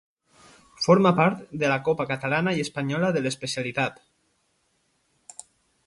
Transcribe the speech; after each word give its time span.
Forma 0.85 1.11
part 1.19 1.43
de 1.63 1.69
la 1.73 1.77
copa 1.89 2.07
catalana 2.13 2.55
i 2.61 2.65
espanyola 2.65 3.13
de 3.19 3.23
l'especialitat. 3.27 4.01